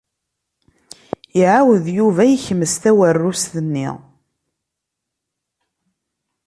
[1.41, 3.89] Iɛawed Yuba yekmes tawerrust-nni.